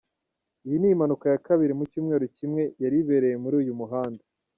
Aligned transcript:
Iyi 0.65 0.77
ni 0.79 0.87
impanuka 0.93 1.25
ya 1.33 1.41
kabiri 1.47 1.73
mu 1.79 1.85
cyumweru 1.91 2.25
kimwe 2.37 2.63
yari 2.81 2.97
ibereye 3.03 3.35
muri 3.43 3.55
uyu 3.61 3.73
muhanda. 3.79 4.23